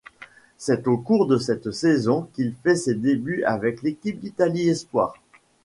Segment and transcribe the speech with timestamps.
[0.57, 5.13] C'est au cours de cette saison qu'il fait ses débuts avec l'équipe d'Italie espoirs.